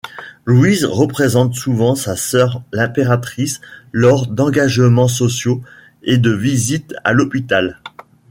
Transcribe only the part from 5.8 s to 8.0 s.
et de visites à l'hôpital.